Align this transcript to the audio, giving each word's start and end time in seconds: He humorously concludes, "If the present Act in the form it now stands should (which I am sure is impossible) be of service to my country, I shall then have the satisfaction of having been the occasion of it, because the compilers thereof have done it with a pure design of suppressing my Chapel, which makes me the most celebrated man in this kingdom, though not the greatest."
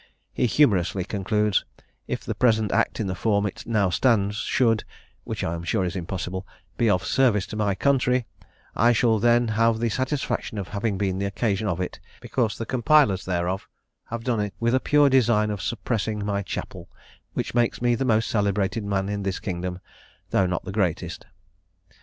He 0.33 0.47
humorously 0.47 1.03
concludes, 1.03 1.63
"If 2.07 2.23
the 2.25 2.33
present 2.33 2.71
Act 2.71 2.99
in 2.99 3.05
the 3.05 3.13
form 3.13 3.45
it 3.45 3.67
now 3.67 3.91
stands 3.91 4.37
should 4.37 4.83
(which 5.25 5.43
I 5.43 5.53
am 5.53 5.63
sure 5.63 5.85
is 5.85 5.95
impossible) 5.95 6.47
be 6.75 6.89
of 6.89 7.05
service 7.05 7.45
to 7.53 7.55
my 7.55 7.75
country, 7.75 8.25
I 8.75 8.93
shall 8.93 9.19
then 9.19 9.49
have 9.49 9.77
the 9.77 9.89
satisfaction 9.89 10.57
of 10.57 10.69
having 10.69 10.97
been 10.97 11.19
the 11.19 11.27
occasion 11.27 11.67
of 11.67 11.79
it, 11.79 11.99
because 12.19 12.57
the 12.57 12.65
compilers 12.65 13.25
thereof 13.25 13.67
have 14.05 14.23
done 14.23 14.39
it 14.39 14.55
with 14.59 14.73
a 14.73 14.79
pure 14.79 15.07
design 15.07 15.51
of 15.51 15.61
suppressing 15.61 16.25
my 16.25 16.41
Chapel, 16.41 16.89
which 17.35 17.53
makes 17.53 17.79
me 17.79 17.93
the 17.93 18.03
most 18.03 18.27
celebrated 18.27 18.83
man 18.83 19.07
in 19.07 19.21
this 19.21 19.37
kingdom, 19.39 19.81
though 20.31 20.47
not 20.47 20.65
the 20.65 20.71
greatest." 20.71 21.27